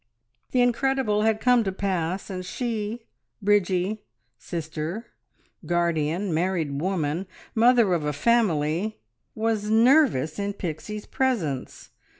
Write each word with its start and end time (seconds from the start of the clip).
The 0.49 0.61
incredible 0.61 1.21
had 1.21 1.39
come 1.39 1.63
to 1.63 1.71
pass, 1.71 2.31
and 2.31 2.43
she, 2.43 3.05
Bridgie, 3.39 4.03
sister, 4.39 5.05
guardian, 5.67 6.33
married 6.33 6.81
woman, 6.81 7.27
mother 7.53 7.93
of 7.93 8.03
a 8.03 8.11
family, 8.11 8.99
was 9.35 9.69
nervous 9.69 10.39
in 10.39 10.53
Pixie's 10.53 11.05
presence! 11.05 11.91